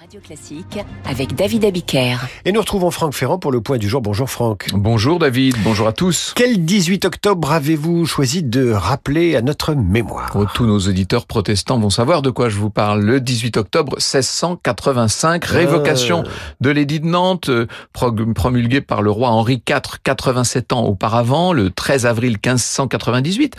[0.00, 2.18] Radio Classique avec David Abiker.
[2.44, 4.00] Et nous retrouvons Franck Ferrand pour le point du jour.
[4.00, 4.68] Bonjour Franck.
[4.72, 6.34] Bonjour David, bonjour à tous.
[6.36, 11.80] Quel 18 octobre avez-vous choisi de rappeler à notre mémoire oh, Tous nos auditeurs protestants
[11.80, 13.02] vont savoir de quoi je vous parle.
[13.02, 15.52] Le 18 octobre 1685, ah.
[15.52, 16.22] révocation
[16.60, 21.70] de l'édit de Nantes, euh, promulgué par le roi Henri IV 87 ans auparavant, le
[21.70, 23.56] 13 avril 1598,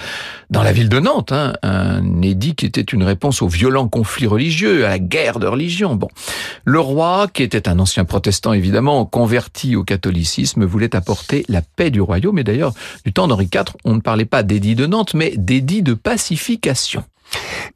[0.52, 1.34] dans la ville de Nantes.
[1.34, 5.48] Hein, un édit qui était une réponse aux violents conflits religieux, à la guerre de
[5.48, 5.96] religion.
[5.96, 6.08] Bon.
[6.66, 11.92] Le roi, qui était un ancien protestant évidemment, converti au catholicisme, voulait apporter la paix
[11.92, 12.40] du royaume.
[12.40, 12.74] Et d'ailleurs,
[13.06, 17.04] du temps d'Henri IV, on ne parlait pas d'édit de Nantes, mais d'édit de pacification.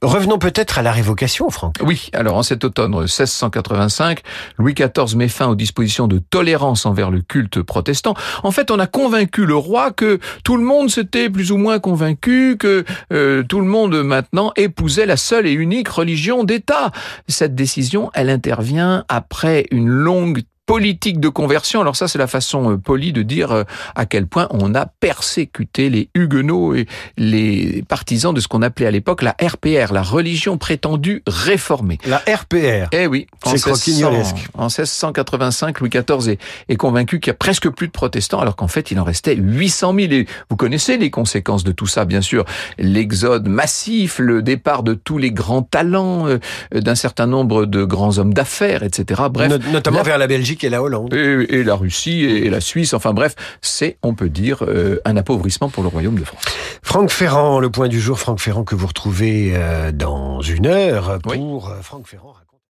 [0.02, 1.76] Revenons peut-être à la révocation, Franck.
[1.82, 4.22] Oui, alors en cet automne 1685,
[4.58, 8.14] Louis XIV met fin aux dispositions de tolérance envers le culte protestant.
[8.44, 11.80] En fait, on a convaincu le roi que tout le monde s'était plus ou moins
[11.80, 16.92] convaincu que euh, tout le monde maintenant épousait la seule et unique religion d'État.
[17.28, 21.81] Cette décision, elle intervient après une longue politique de conversion.
[21.81, 23.64] Alors ça, c'est la façon euh, polie de dire euh,
[23.95, 28.86] à quel point on a persécuté les huguenots et les partisans de ce qu'on appelait
[28.86, 31.97] à l'époque la RPR, la religion prétendue réformée.
[32.05, 33.28] La RPR Eh oui.
[33.45, 34.47] C'est croquignolesque.
[34.53, 36.39] En 1685, Louis XIV est,
[36.70, 39.36] est convaincu qu'il y a presque plus de protestants, alors qu'en fait, il en restait
[39.36, 40.11] 800 000.
[40.14, 42.45] Et vous connaissez les conséquences de tout ça, bien sûr.
[42.77, 46.39] L'exode massif, le départ de tous les grands talents, euh,
[46.73, 49.23] d'un certain nombre de grands hommes d'affaires, etc.
[49.30, 49.52] Bref.
[49.72, 51.14] notamment vers la Belgique et la Hollande.
[51.14, 52.94] Et, la Russie et, la Suisse.
[52.94, 56.44] Enfin bref, c'est, on peut dire, euh, un appauvrissement pour le Royaume de France.
[56.82, 61.20] Franck Ferrand, le point du jour, Franck Ferrand que vous retrouvez euh, dans une heure
[61.23, 62.34] pour euh, Franck Ferrand.